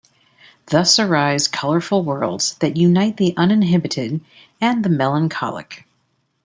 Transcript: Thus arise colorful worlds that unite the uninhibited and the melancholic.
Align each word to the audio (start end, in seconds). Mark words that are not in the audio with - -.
Thus 0.71 0.97
arise 0.97 1.47
colorful 1.47 2.03
worlds 2.03 2.55
that 2.55 2.75
unite 2.75 3.17
the 3.17 3.35
uninhibited 3.37 4.25
and 4.59 4.83
the 4.83 4.89
melancholic. 4.89 5.85